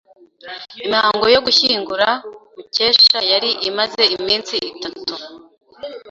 Imihango 0.83 1.25
yo 1.33 1.39
gushyingura 1.45 2.07
Mukesha 2.55 3.19
yari 3.31 3.49
imaze 3.69 4.01
iminsi 4.17 4.55
itatu. 4.71 5.13